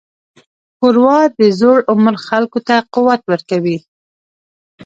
[0.77, 3.77] ښوروا د زوړ عمر خلکو ته قوت ورکوي.